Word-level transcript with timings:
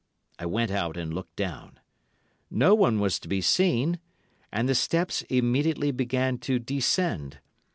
I 0.39 0.47
went 0.47 0.71
out 0.71 0.97
and 0.97 1.13
looked 1.13 1.35
down. 1.35 1.79
No 2.49 2.73
one 2.73 2.99
was 2.99 3.19
to 3.19 3.27
be 3.27 3.39
seen, 3.39 3.99
and 4.51 4.67
the 4.67 4.73
steps 4.73 5.21
immediately 5.29 5.91
began 5.91 6.39
to 6.39 6.57
descend. 6.57 7.37